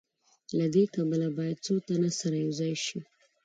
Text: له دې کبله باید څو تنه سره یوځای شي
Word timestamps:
له 0.57 0.65
دې 0.73 0.83
کبله 0.95 1.27
باید 1.37 1.57
څو 1.65 1.73
تنه 1.87 2.09
سره 2.19 2.35
یوځای 2.45 2.73
شي 2.85 2.99